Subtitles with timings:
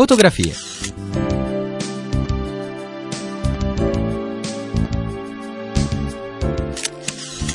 [0.00, 0.54] Fotografie.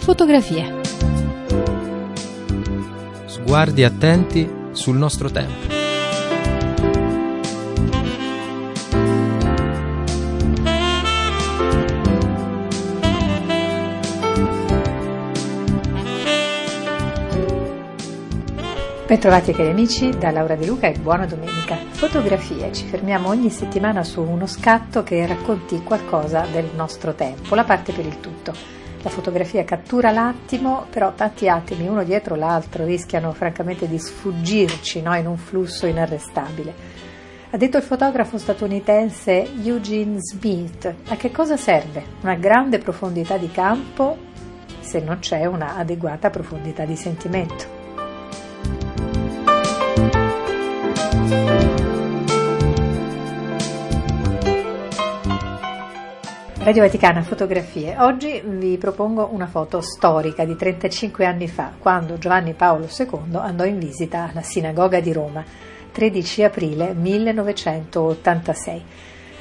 [0.03, 0.81] Fotografie.
[3.25, 5.73] Sguardi attenti sul nostro tempo.
[19.07, 21.84] Bentrovati cari amici, da Laura De Luca e buona domenica.
[22.05, 27.63] Fotografie, ci fermiamo ogni settimana su uno scatto che racconti qualcosa del nostro tempo, la
[27.63, 28.53] parte per il tutto.
[29.01, 35.15] La fotografia cattura l'attimo, però tanti attimi uno dietro l'altro rischiano francamente di sfuggirci no?
[35.15, 36.73] in un flusso inarrestabile.
[37.49, 43.49] Ha detto il fotografo statunitense Eugene Smith, a che cosa serve una grande profondità di
[43.49, 44.15] campo
[44.79, 47.83] se non c'è una adeguata profondità di sentimento?
[56.65, 57.95] Radio Vaticana Fotografie.
[57.99, 63.65] Oggi vi propongo una foto storica di 35 anni fa, quando Giovanni Paolo II andò
[63.65, 65.43] in visita alla Sinagoga di Roma,
[65.91, 68.83] 13 aprile 1986.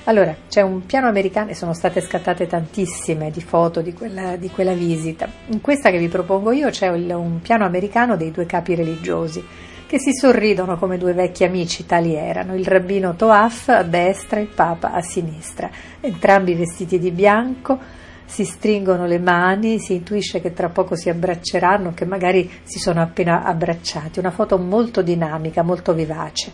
[0.04, 4.50] Allora, c'è un piano americano e sono state scattate tantissime di foto di quella, di
[4.50, 5.26] quella visita.
[5.46, 9.42] In questa che vi propongo io c'è un piano americano dei due capi religiosi
[9.86, 14.42] che si sorridono come due vecchi amici, tali erano, il rabbino Toaf a destra e
[14.42, 17.78] il papa a sinistra, entrambi vestiti di bianco,
[18.24, 23.00] si stringono le mani, si intuisce che tra poco si abbracceranno, che magari si sono
[23.00, 26.50] appena abbracciati, una foto molto dinamica, molto vivace.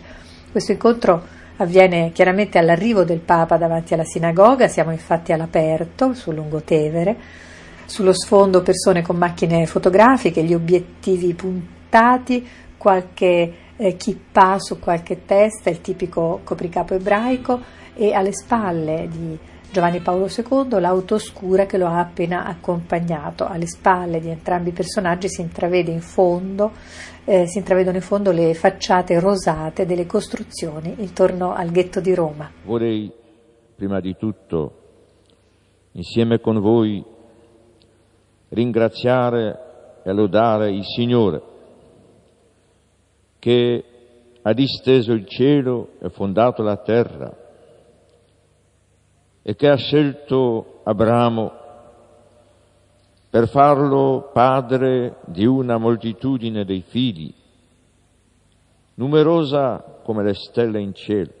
[0.51, 1.23] Questo incontro
[1.57, 7.15] avviene chiaramente all'arrivo del Papa davanti alla sinagoga, siamo infatti all'aperto, sul lungotevere,
[7.85, 12.47] sullo sfondo persone con macchine fotografiche, gli obiettivi puntati,
[12.81, 17.59] qualche eh, chippa su qualche testa, il tipico copricapo ebraico,
[17.93, 19.37] e alle spalle di
[19.71, 23.45] Giovanni Paolo II l'auto oscura che lo ha appena accompagnato.
[23.45, 26.71] Alle spalle di entrambi i personaggi si in fondo,
[27.23, 32.49] eh, si intravedono in fondo le facciate rosate delle costruzioni intorno al ghetto di Roma.
[32.63, 33.13] Vorrei
[33.75, 34.73] prima di tutto,
[35.91, 37.05] insieme con voi,
[38.49, 41.49] ringraziare e lodare il Signore
[43.41, 43.83] che
[44.43, 47.35] ha disteso il cielo e fondato la terra
[49.41, 51.51] e che ha scelto Abramo
[53.31, 57.33] per farlo padre di una moltitudine dei figli,
[58.95, 61.31] numerosa come le stelle in cielo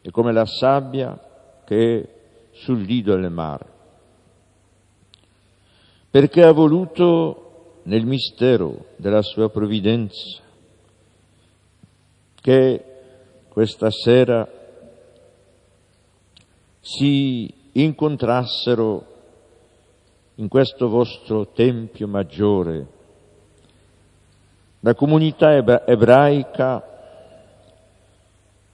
[0.00, 1.18] e come la sabbia
[1.64, 2.08] che è
[2.52, 3.66] sul lido del mare,
[6.08, 10.42] perché ha voluto nel mistero della sua provvidenza
[12.44, 12.84] che
[13.48, 14.46] questa sera
[16.78, 19.06] si incontrassero
[20.34, 22.86] in questo vostro tempio maggiore
[24.80, 26.86] la comunità ebra- ebraica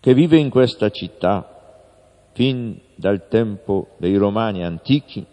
[0.01, 1.87] che vive in questa città
[2.33, 5.25] fin dal tempo dei romani antichi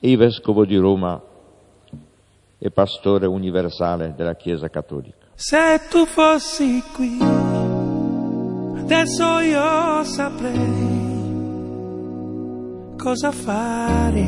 [0.00, 1.22] e il vescovo di Roma
[2.56, 5.25] e pastore universale della Chiesa Cattolica.
[5.38, 7.18] Se tu fossi qui,
[8.80, 11.04] adesso io saprei
[12.96, 14.24] cosa fare.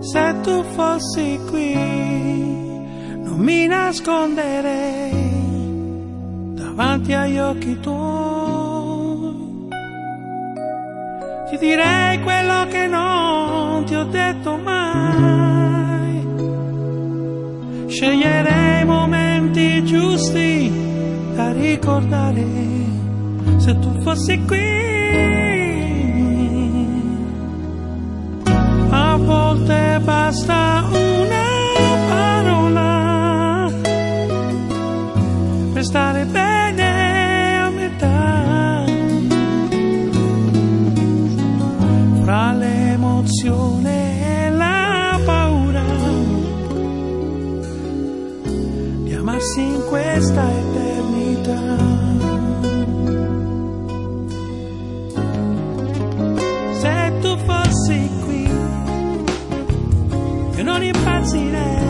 [0.00, 1.74] Se tu fossi qui,
[3.22, 5.12] non mi nasconderei
[6.56, 9.68] davanti agli occhi tuoi.
[11.48, 14.79] Ti direi quello che non ti ho detto mai
[18.00, 20.72] sceglierei i momenti giusti
[21.34, 22.46] da ricordare
[23.58, 24.78] se tu fossi qui.
[28.88, 31.48] A volte basta una
[32.08, 33.70] parola
[35.74, 36.49] per stare bene
[50.12, 51.78] questa eternità.
[56.80, 58.50] Se tu fossi qui,
[60.56, 61.89] io non impazzirei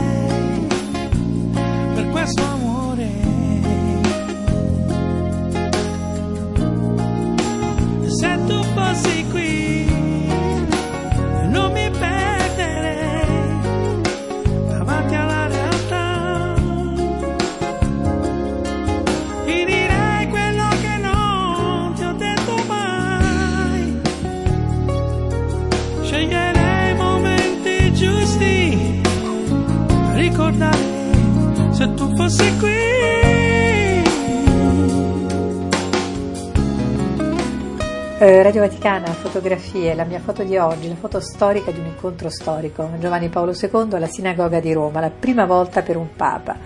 [38.61, 42.91] Radio Vaticana, fotografie, la mia foto di oggi, la foto storica di un incontro storico,
[42.99, 46.59] Giovanni Paolo II alla sinagoga di Roma, la prima volta per un papa.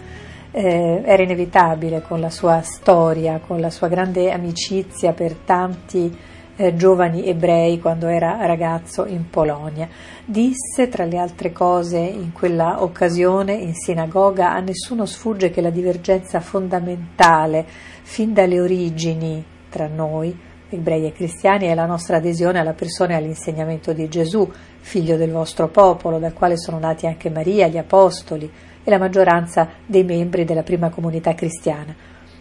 [0.51, 6.13] Eh, era inevitabile con la sua storia, con la sua grande amicizia per tanti
[6.57, 9.89] eh, giovani ebrei quando era ragazzo in Polonia.
[10.25, 15.71] Disse, tra le altre cose, in quella occasione in sinagoga, a nessuno sfugge che la
[15.71, 17.65] divergenza fondamentale
[18.03, 20.37] fin dalle origini tra noi,
[20.75, 24.51] ebrei e cristiani, è la nostra adesione alla persona e all'insegnamento di Gesù,
[24.81, 28.51] figlio del vostro popolo, dal quale sono nati anche Maria, gli apostoli
[28.83, 31.95] e la maggioranza dei membri della prima comunità cristiana.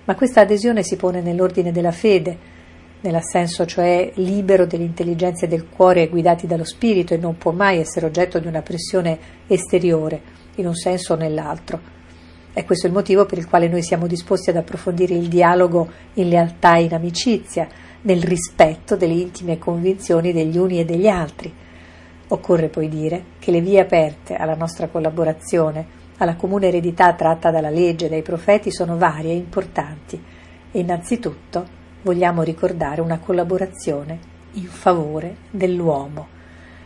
[0.05, 2.37] Ma questa adesione si pone nell'ordine della fede,
[2.99, 8.05] nell'assenso cioè libero dell'intelligenza e del cuore guidati dallo spirito e non può mai essere
[8.05, 10.21] oggetto di una pressione esteriore,
[10.55, 11.79] in un senso o nell'altro.
[12.53, 16.29] È questo il motivo per il quale noi siamo disposti ad approfondire il dialogo in
[16.29, 17.67] lealtà e in amicizia,
[18.03, 21.53] nel rispetto delle intime convinzioni degli uni e degli altri.
[22.27, 27.69] Occorre poi dire che le vie aperte alla nostra collaborazione, alla comune eredità tratta dalla
[27.69, 30.21] legge e dai profeti sono varie e importanti
[30.71, 36.27] e innanzitutto vogliamo ricordare una collaborazione in favore dell'uomo,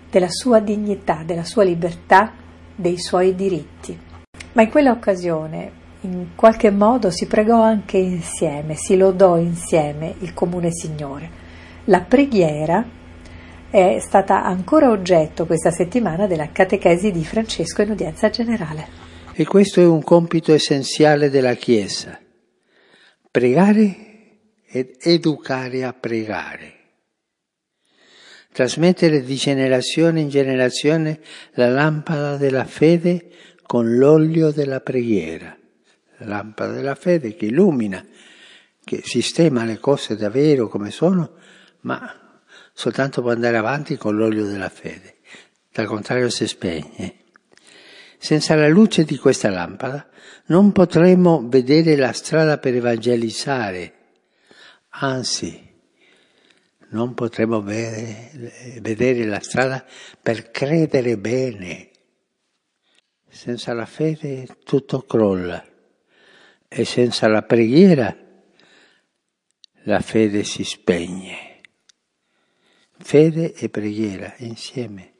[0.09, 2.33] della sua dignità, della sua libertà,
[2.75, 3.97] dei suoi diritti.
[4.53, 5.71] Ma in quella occasione,
[6.01, 11.45] in qualche modo, si pregò anche insieme, si lodò insieme il comune Signore.
[11.85, 12.85] La preghiera
[13.69, 19.05] è stata ancora oggetto questa settimana della catechesi di Francesco in udienza generale.
[19.33, 22.19] E questo è un compito essenziale della Chiesa.
[23.29, 23.95] Pregare
[24.67, 26.73] ed educare a pregare.
[28.51, 31.19] Trasmettere di generazione in generazione
[31.53, 33.29] la lampada della fede
[33.63, 35.55] con l'olio della preghiera.
[36.19, 38.05] La lampada della fede che illumina,
[38.83, 41.33] che sistema le cose davvero come sono,
[41.81, 42.41] ma
[42.73, 45.17] soltanto può andare avanti con l'olio della fede.
[45.71, 47.15] Dal contrario si spegne.
[48.17, 50.09] Senza la luce di questa lampada
[50.47, 53.93] non potremo vedere la strada per evangelizzare
[54.99, 55.65] anzi
[56.89, 59.85] non potremo vedere la strada
[60.21, 61.91] per credere bene.
[63.27, 65.63] Senza la fede tutto crolla
[66.67, 68.15] e senza la preghiera
[69.83, 71.61] la fede si spegne.
[72.99, 75.13] Fede e preghiera insieme.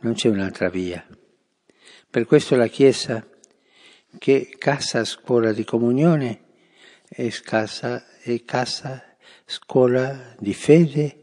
[0.00, 1.04] Non c'è un'altra via.
[2.08, 3.26] Per questo la Chiesa,
[4.18, 6.42] che casa scuola di comunione,
[7.08, 11.16] è casa, è casa scuola di fede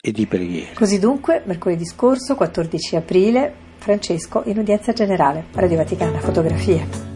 [0.00, 0.74] e di preghiera.
[0.74, 7.09] Così dunque, mercoledì scorso, 14 aprile, Francesco in udienza generale, Radio Vaticana, fotografie.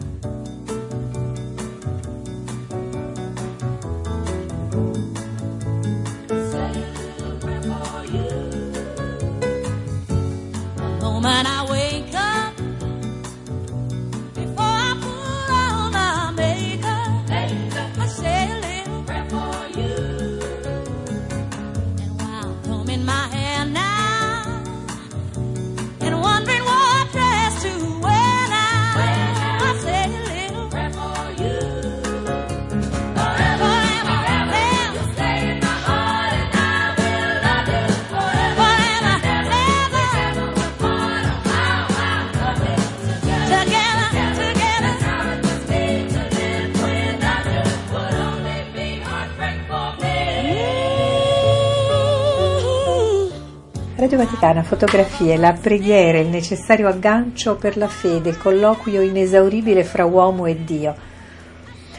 [54.25, 60.47] Vaticana, fotografie, la preghiera, il necessario aggancio per la fede, il colloquio inesauribile fra uomo
[60.47, 60.95] e Dio.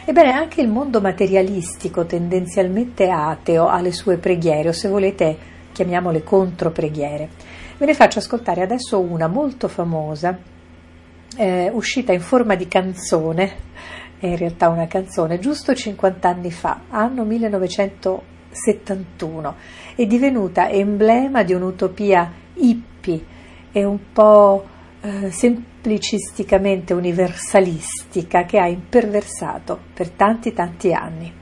[0.05, 5.39] Ebbene, anche il mondo materialistico, tendenzialmente ateo, ha le sue preghiere, o se volete
[5.71, 7.29] chiamiamole contropreghiere.
[7.79, 10.37] Ve ne faccio ascoltare adesso una molto famosa,
[11.37, 13.53] eh, uscita in forma di canzone,
[14.19, 17.23] è in realtà una canzone, giusto 50 anni fa, anno
[18.57, 19.55] 1971,
[19.95, 23.25] è divenuta emblema di un'utopia hippie
[23.71, 24.65] e un po'
[25.03, 31.33] eh, semplicisticamente universalistica che ha imperversato per tanti tanti anni.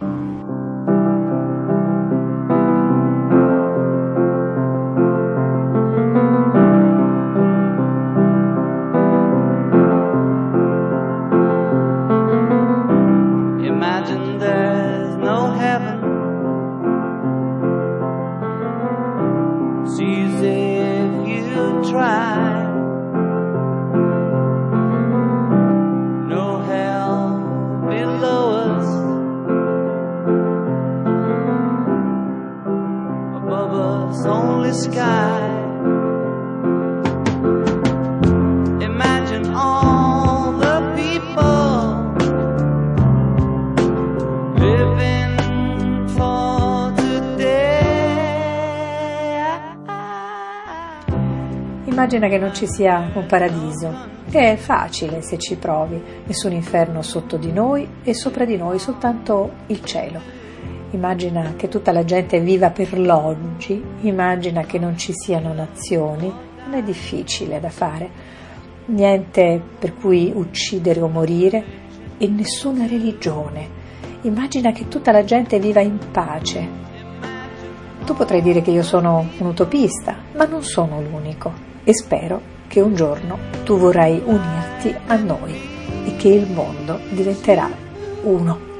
[51.85, 53.95] Immagina che non ci sia un paradiso.
[54.29, 58.81] Che È facile se ci provi, nessun inferno sotto di noi e sopra di noi
[58.81, 60.44] soltanto il cielo.
[60.95, 66.33] Immagina che tutta la gente viva per l'oggi, immagina che non ci siano nazioni,
[66.65, 68.09] non è difficile da fare.
[68.87, 71.65] Niente per cui uccidere o morire
[72.17, 73.83] e nessuna religione.
[74.21, 76.69] Immagina che tutta la gente viva in pace.
[78.05, 82.81] Tu potrai dire che io sono un utopista, ma non sono l'unico e spero che
[82.81, 85.59] un giorno tu vorrai unirti a noi
[86.05, 87.69] e che il mondo diventerà
[88.23, 88.74] uno.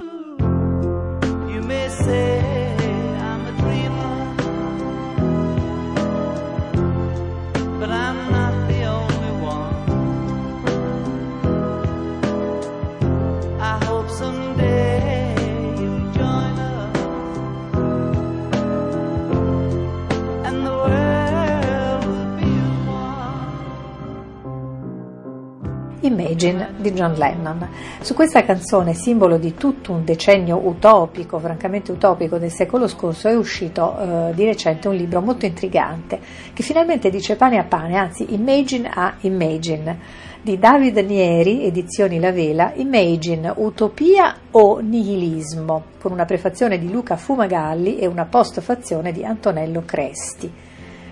[26.05, 27.67] Imagine di John Lennon.
[28.01, 33.35] Su questa canzone, simbolo di tutto un decennio utopico, francamente utopico del secolo scorso, è
[33.35, 36.21] uscito eh, di recente un libro molto intrigante
[36.53, 39.99] che finalmente dice pane a pane, anzi Imagine a Imagine
[40.43, 47.17] di David Nieri, edizioni La Vela, Imagine, utopia o nihilismo, con una prefazione di Luca
[47.17, 50.53] Fumagalli e una postfazione di Antonello Cresti.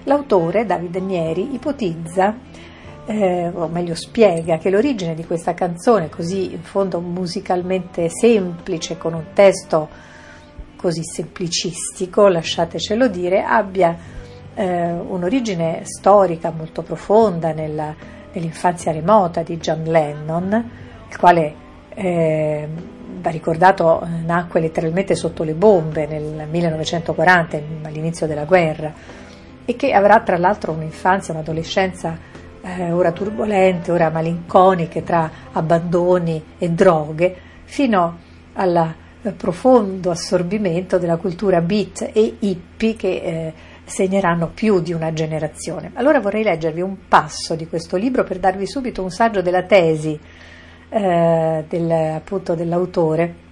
[0.04, 2.36] L'autore, David Nieri, ipotizza
[3.06, 9.14] eh, o meglio spiega che l'origine di questa canzone, così in fondo musicalmente semplice, con
[9.14, 9.88] un testo
[10.76, 13.96] così semplicistico, lasciatecelo dire, abbia
[14.54, 17.94] eh, un'origine storica molto profonda nella,
[18.32, 20.70] nell'infanzia remota di John Lennon,
[21.08, 21.54] il quale
[21.94, 22.68] eh,
[23.20, 28.92] va ricordato nacque letteralmente sotto le bombe nel 1940, all'inizio della guerra,
[29.64, 32.30] e che avrà tra l'altro un'infanzia, un'adolescenza
[32.62, 38.18] eh, ora turbolente, ora malinconiche tra abbandoni e droghe, fino
[38.54, 43.52] al eh, profondo assorbimento della cultura beat e hippie che eh,
[43.84, 45.90] segneranno più di una generazione.
[45.94, 50.18] Allora vorrei leggervi un passo di questo libro per darvi subito un saggio della tesi
[50.88, 53.50] eh, del, appunto dell'autore.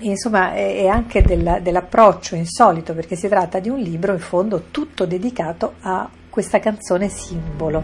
[0.00, 5.06] Insomma, e anche del, dell'approccio insolito, perché si tratta di un libro in fondo tutto
[5.06, 7.80] dedicato a questa canzone simbolo.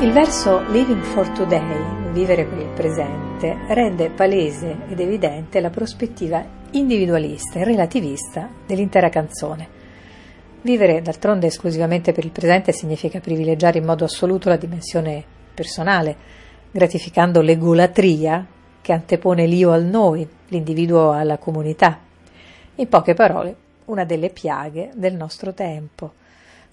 [0.00, 6.42] Il verso Living for Today, vivere per il presente, rende palese ed evidente la prospettiva
[6.70, 9.77] individualista e relativista dell'intera canzone.
[10.60, 15.24] Vivere d'altronde esclusivamente per il presente significa privilegiare in modo assoluto la dimensione
[15.54, 16.16] personale,
[16.70, 18.46] gratificando l'egolatria
[18.80, 22.00] che antepone l'io al noi, l'individuo alla comunità.
[22.76, 26.12] In poche parole, una delle piaghe del nostro tempo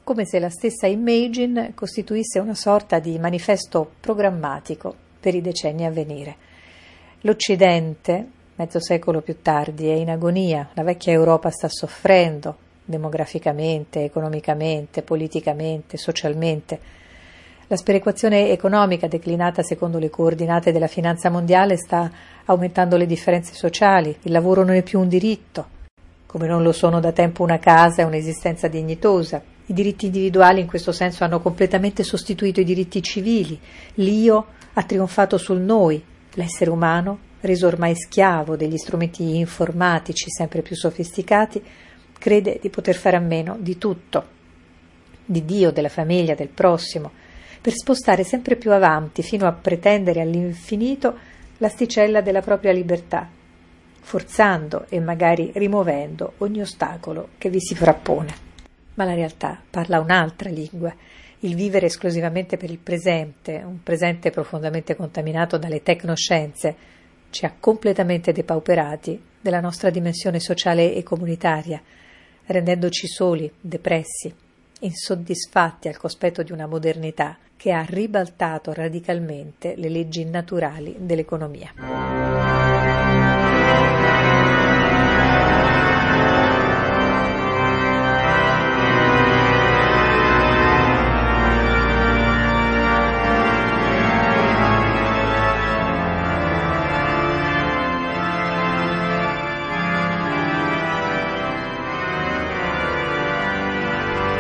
[0.06, 5.90] come se la stessa Imagine costituisse una sorta di manifesto programmatico per i decenni a
[5.90, 6.36] venire.
[7.22, 15.02] L'Occidente, mezzo secolo più tardi, è in agonia, la vecchia Europa sta soffrendo demograficamente, economicamente,
[15.02, 16.80] politicamente, socialmente.
[17.68, 22.12] La sperequazione economica declinata secondo le coordinate della finanza mondiale sta
[22.46, 25.68] aumentando le differenze sociali, il lavoro non è più un diritto,
[26.28, 30.68] come non lo sono da tempo una casa e un'esistenza dignitosa, i diritti individuali in
[30.68, 33.60] questo senso hanno completamente sostituito i diritti civili.
[33.96, 40.76] L'io ha trionfato sul noi, l'essere umano, reso ormai schiavo degli strumenti informatici sempre più
[40.76, 41.64] sofisticati,
[42.18, 44.34] crede di poter fare a meno di tutto,
[45.26, 47.12] di Dio, della famiglia, del prossimo,
[47.62, 51.18] per spostare sempre più avanti fino a pretendere all'infinito
[51.58, 53.28] l'asticella della propria libertà,
[54.02, 58.44] forzando e magari rimuovendo ogni ostacolo che vi si frappone.
[58.96, 60.94] Ma la realtà parla un'altra lingua,
[61.40, 66.76] il vivere esclusivamente per il presente, un presente profondamente contaminato dalle tecnoscienze,
[67.30, 71.82] ci ha completamente depauperati della nostra dimensione sociale e comunitaria,
[72.48, 74.34] rendendoci soli, depressi,
[74.80, 82.25] insoddisfatti al cospetto di una modernità che ha ribaltato radicalmente le leggi naturali dell'economia.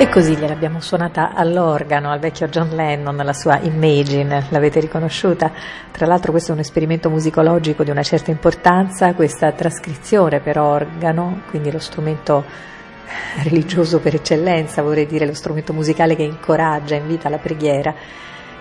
[0.05, 5.51] E così gliel'abbiamo suonata all'organo al vecchio John Lennon, la sua Imagine, l'avete riconosciuta?
[5.89, 11.41] Tra l'altro questo è un esperimento musicologico di una certa importanza, questa trascrizione per organo,
[11.49, 12.45] quindi lo strumento
[13.41, 17.95] religioso per eccellenza, vorrei dire lo strumento musicale che incoraggia, invita alla preghiera.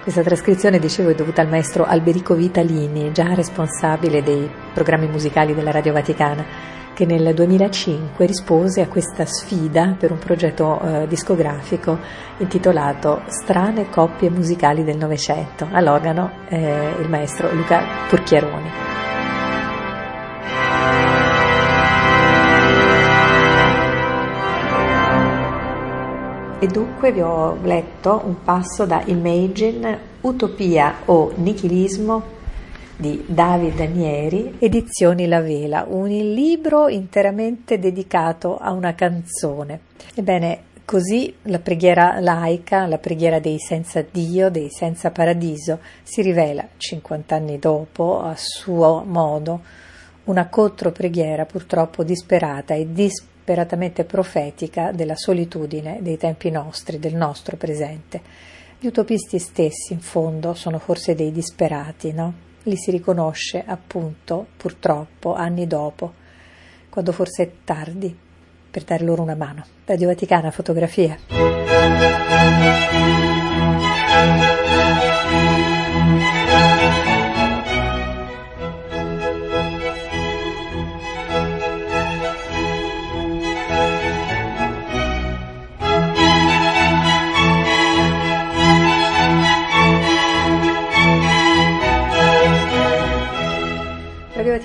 [0.04, 5.70] Questa trascrizione, dicevo, è dovuta al maestro Alberico Vitalini, già responsabile dei programmi musicali della
[5.70, 6.44] Radio Vaticana
[6.92, 11.98] che nel 2005 rispose a questa sfida per un progetto eh, discografico
[12.36, 18.93] intitolato Strane coppie musicali del Novecento, all'organo eh, il maestro Luca Purchiaroni.
[26.64, 32.22] E dunque vi ho letto un passo da Imagine, Utopia o Nichilismo
[32.96, 39.80] di David Danieri, Edizioni La Vela, un libro interamente dedicato a una canzone.
[40.14, 46.66] Ebbene, così la preghiera laica, la preghiera dei senza Dio, dei senza paradiso, si rivela
[46.78, 49.60] 50 anni dopo, a suo modo,
[50.24, 52.86] una contropreghiera purtroppo disperata e
[53.44, 58.22] disperatamente profetica della solitudine dei tempi nostri, del nostro presente.
[58.80, 62.32] Gli utopisti stessi, in fondo, sono forse dei disperati, no?
[62.62, 66.14] li si riconosce appunto, purtroppo, anni dopo,
[66.88, 68.16] quando forse è tardi
[68.70, 69.66] per dare loro una mano.
[69.84, 71.18] Radio Vaticana, fotografia.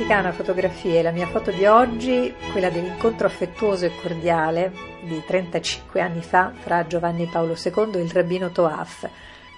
[0.09, 4.71] Vaticana Fotografie, la mia foto di oggi, quella dell'incontro affettuoso e cordiale
[5.03, 9.07] di 35 anni fa fra Giovanni Paolo II e il rabbino Toaf,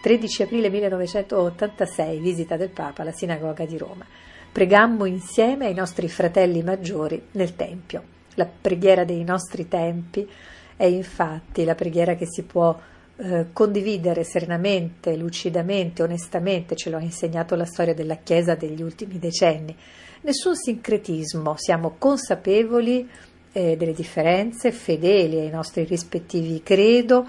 [0.01, 4.05] 13 aprile 1986, visita del Papa alla sinagoga di Roma.
[4.51, 8.03] Pregammo insieme ai nostri fratelli maggiori nel Tempio.
[8.33, 10.29] La preghiera dei nostri tempi
[10.75, 12.77] è infatti la preghiera che si può
[13.23, 19.19] eh, condividere serenamente, lucidamente, onestamente, ce lo ha insegnato la storia della Chiesa degli ultimi
[19.19, 19.75] decenni.
[20.21, 23.07] Nessun sincretismo, siamo consapevoli
[23.51, 27.27] eh, delle differenze, fedeli ai nostri rispettivi credo,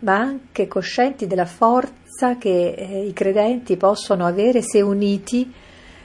[0.00, 5.52] ma anche coscienti della forza che eh, i credenti possono avere se uniti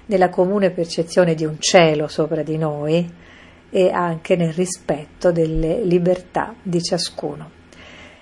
[0.07, 3.07] nella comune percezione di un cielo sopra di noi
[3.69, 7.56] e anche nel rispetto delle libertà di ciascuno.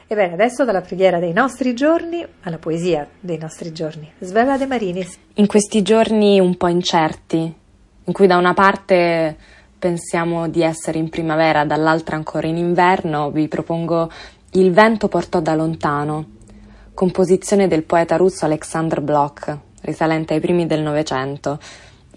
[0.08, 4.12] Ebbene, adesso dalla preghiera dei nostri giorni alla poesia dei nostri giorni.
[4.20, 5.18] Svela De Marinis.
[5.34, 7.54] In questi giorni un po' incerti,
[8.04, 9.36] in cui da una parte
[9.80, 14.12] pensiamo di essere in primavera, dall'altra ancora in inverno, vi propongo
[14.52, 16.26] Il vento portò da lontano,
[16.94, 21.58] composizione del poeta russo Alexander Blok, risalente ai primi del Novecento.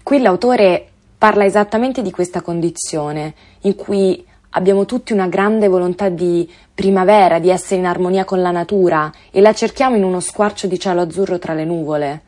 [0.03, 6.49] Qui l'autore parla esattamente di questa condizione, in cui abbiamo tutti una grande volontà di
[6.73, 10.79] primavera, di essere in armonia con la natura e la cerchiamo in uno squarcio di
[10.79, 12.21] cielo azzurro tra le nuvole.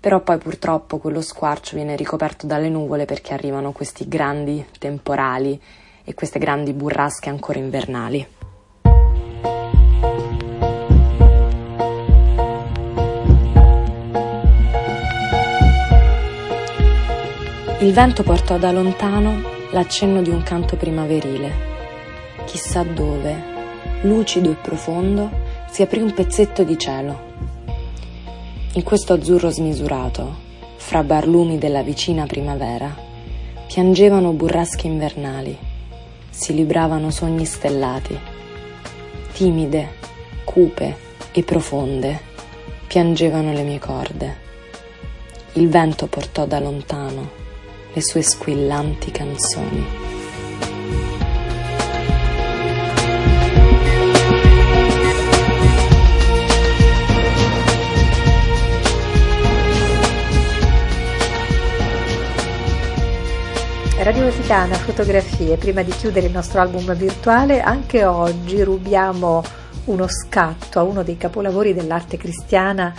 [0.00, 5.60] Però poi purtroppo quello squarcio viene ricoperto dalle nuvole perché arrivano questi grandi temporali
[6.04, 8.26] e queste grandi burrasche ancora invernali.
[17.80, 21.66] Il vento portò da lontano l'accenno di un canto primaverile.
[22.46, 23.36] Chissà dove,
[24.02, 25.30] lucido e profondo,
[25.70, 27.26] si aprì un pezzetto di cielo.
[28.72, 32.94] In questo azzurro smisurato, fra barlumi della vicina primavera,
[33.66, 35.56] piangevano burrasche invernali,
[36.30, 38.18] si libravano sogni stellati.
[39.32, 39.92] Timide,
[40.44, 40.96] cupe
[41.32, 42.20] e profonde,
[42.86, 44.46] piangevano le mie corde.
[45.54, 47.46] Il vento portò da lontano
[47.98, 49.84] le sue squillanti canzoni.
[63.98, 65.56] Radio Vaticana, fotografie.
[65.56, 69.42] Prima di chiudere il nostro album virtuale, anche oggi rubiamo
[69.86, 72.94] uno scatto a uno dei capolavori dell'arte cristiana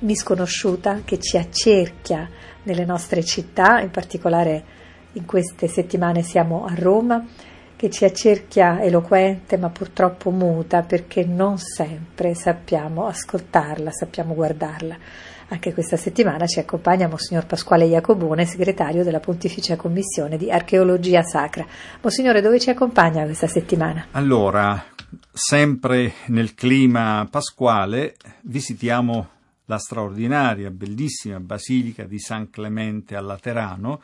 [0.00, 2.28] misconosciuta che ci accerchia
[2.64, 4.64] nelle nostre città, in particolare
[5.12, 7.24] in queste settimane siamo a Roma,
[7.76, 14.98] che ci accerchia eloquente ma purtroppo muta perché non sempre sappiamo ascoltarla, sappiamo guardarla.
[15.48, 21.66] Anche questa settimana ci accompagna Monsignor Pasquale Iacobone, segretario della Pontificia Commissione di Archeologia Sacra.
[22.02, 24.08] Monsignore, dove ci accompagna questa settimana?
[24.12, 24.84] Allora,
[25.32, 29.28] sempre nel clima pasquale, visitiamo
[29.70, 34.02] la straordinaria, bellissima Basilica di San Clemente al Laterano,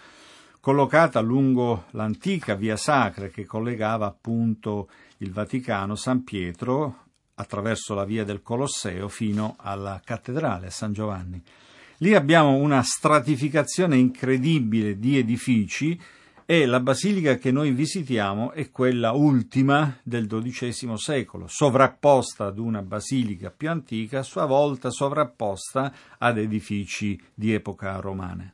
[0.60, 8.22] collocata lungo l'antica via sacra che collegava appunto il Vaticano, San Pietro, attraverso la via
[8.22, 11.42] del Colosseo fino alla cattedrale, a San Giovanni.
[11.98, 16.00] Lì abbiamo una stratificazione incredibile di edifici
[16.48, 22.82] e la basilica che noi visitiamo è quella ultima del XII secolo, sovrapposta ad una
[22.82, 28.48] basilica più antica, a sua volta sovrapposta ad edifici di epoca romana.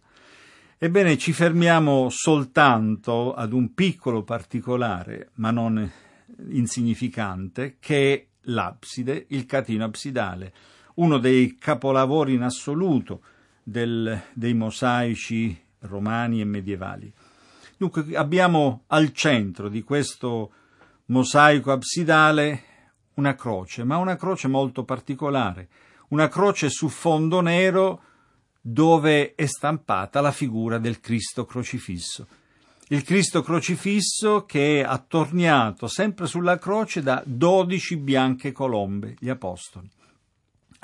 [0.78, 5.88] Ebbene, ci fermiamo soltanto ad un piccolo particolare, ma non
[6.48, 10.52] insignificante, che è l'abside, il catino absidale,
[10.94, 13.20] uno dei capolavori in assoluto
[13.62, 17.12] del, dei mosaici romani e medievali.
[17.82, 20.52] Dunque abbiamo al centro di questo
[21.06, 22.62] mosaico absidale
[23.14, 25.68] una croce, ma una croce molto particolare,
[26.10, 28.02] una croce su fondo nero
[28.60, 32.28] dove è stampata la figura del Cristo crocifisso.
[32.86, 39.90] Il Cristo crocifisso che è attorniato sempre sulla croce da dodici bianche colombe, gli apostoli.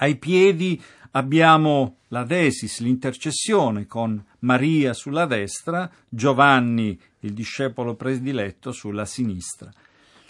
[0.01, 0.81] Ai piedi
[1.13, 9.73] abbiamo la desis, l'intercessione con Maria sulla destra, Giovanni, il discepolo prediletto, sulla sinistra.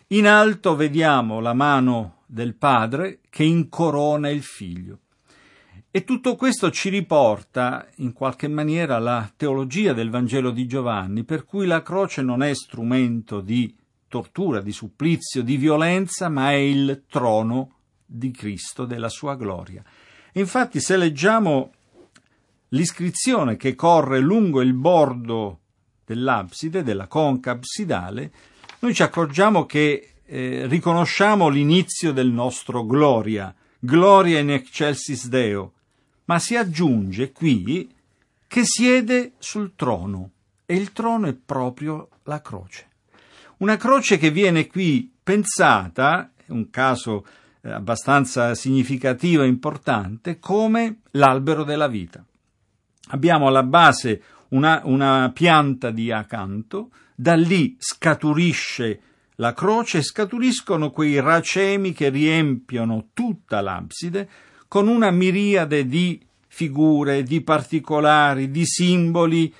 [0.09, 5.01] In alto vediamo la mano del padre che incorona il figlio.
[5.91, 11.45] E tutto questo ci riporta in qualche maniera alla teologia del Vangelo di Giovanni, per
[11.45, 13.77] cui la croce non è strumento di
[14.09, 17.73] tortura, di supplizio, di violenza, ma è il trono
[18.11, 19.83] di Cristo, della sua gloria.
[20.33, 21.73] Infatti, se leggiamo
[22.69, 25.61] l'iscrizione che corre lungo il bordo
[26.07, 28.33] dell'abside, della conca absidale,
[28.79, 35.73] noi ci accorgiamo che eh, riconosciamo l'inizio del nostro Gloria, Gloria in excelsis Deo,
[36.25, 37.93] ma si aggiunge qui
[38.47, 40.31] che siede sul trono
[40.65, 42.87] e il trono è proprio la croce.
[43.59, 47.27] Una croce che viene qui pensata, un caso
[47.73, 52.25] abbastanza significativo e importante, come l'albero della vita.
[53.11, 59.01] Abbiamo alla base una, una pianta di acanto, da lì scaturisce
[59.41, 64.29] la croce scaturiscono quei racemi che riempiono tutta l'abside
[64.67, 69.55] con una miriade di figure, di particolari, di simboli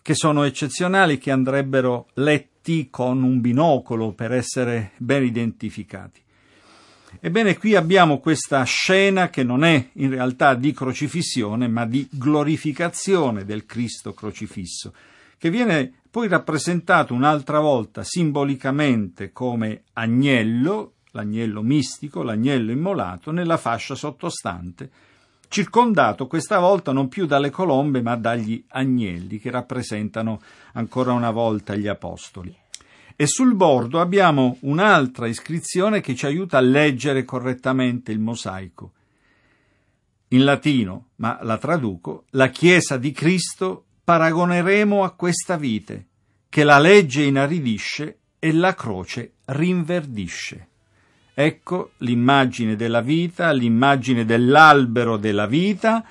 [0.00, 6.22] che sono eccezionali, che andrebbero letti con un binocolo per essere ben identificati.
[7.20, 13.44] Ebbene, qui abbiamo questa scena che non è in realtà di crocifissione, ma di glorificazione
[13.44, 14.92] del Cristo crocifisso,
[15.36, 23.96] che viene poi rappresentato un'altra volta simbolicamente come agnello, l'agnello mistico, l'agnello immolato, nella fascia
[23.96, 24.88] sottostante,
[25.48, 30.40] circondato questa volta non più dalle colombe ma dagli agnelli che rappresentano
[30.74, 32.54] ancora una volta gli apostoli
[33.20, 38.92] e sul bordo abbiamo un'altra iscrizione che ci aiuta a leggere correttamente il mosaico.
[40.28, 46.06] In latino, ma la traduco, la Chiesa di Cristo paragoneremo a questa vite,
[46.48, 50.68] che la legge inaridisce e la croce rinverdisce.
[51.34, 56.04] Ecco l'immagine della vita, l'immagine dell'albero della vita,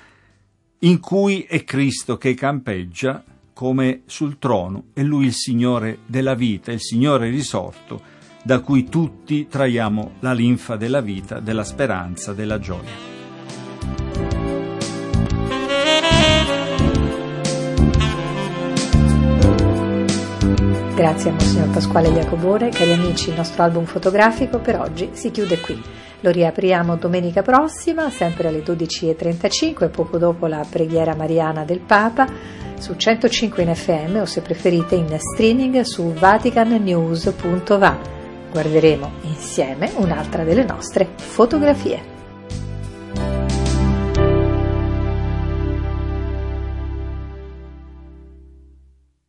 [0.80, 3.24] in cui è Cristo che campeggia
[3.58, 8.00] come sul trono, è lui il Signore della vita, il Signore risorto,
[8.44, 12.88] da cui tutti traiamo la linfa della vita, della speranza, della gioia.
[20.94, 25.58] Grazie a Monsignor Pasquale Jacobone, cari amici, il nostro album fotografico per oggi si chiude
[25.58, 25.82] qui.
[26.20, 32.26] Lo riapriamo domenica prossima, sempre alle 12.35, poco dopo la preghiera mariana del Papa
[32.78, 37.98] su 105 in FM o se preferite in streaming su vaticannews.va.
[38.50, 42.17] Guarderemo insieme un'altra delle nostre fotografie.